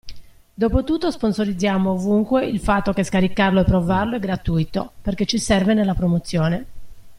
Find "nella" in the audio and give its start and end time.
5.75-5.93